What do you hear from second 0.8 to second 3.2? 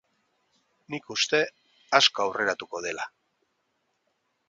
Nik uste, asko aurreratu dela.